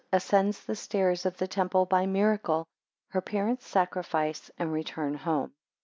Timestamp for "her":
3.13-3.21